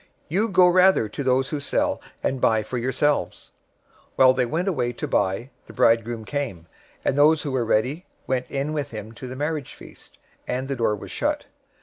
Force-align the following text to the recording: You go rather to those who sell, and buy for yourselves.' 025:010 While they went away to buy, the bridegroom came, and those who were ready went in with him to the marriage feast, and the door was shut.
You 0.29 0.49
go 0.49 0.67
rather 0.67 1.07
to 1.07 1.21
those 1.23 1.49
who 1.49 1.59
sell, 1.59 2.01
and 2.23 2.41
buy 2.41 2.63
for 2.63 2.79
yourselves.' 2.79 3.51
025:010 4.13 4.13
While 4.15 4.33
they 4.33 4.45
went 4.47 4.67
away 4.67 4.93
to 4.93 5.07
buy, 5.07 5.51
the 5.67 5.73
bridegroom 5.73 6.25
came, 6.25 6.65
and 7.05 7.15
those 7.15 7.43
who 7.43 7.51
were 7.51 7.63
ready 7.63 8.07
went 8.25 8.49
in 8.49 8.73
with 8.73 8.89
him 8.89 9.11
to 9.11 9.27
the 9.27 9.35
marriage 9.35 9.75
feast, 9.75 10.17
and 10.47 10.67
the 10.67 10.75
door 10.75 10.95
was 10.95 11.11
shut. 11.11 11.45